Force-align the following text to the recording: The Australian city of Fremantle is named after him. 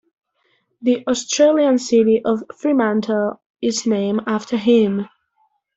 The 0.81 1.05
Australian 1.05 1.77
city 1.77 2.23
of 2.25 2.43
Fremantle 2.57 3.39
is 3.61 3.85
named 3.85 4.21
after 4.25 4.57
him. 4.57 5.07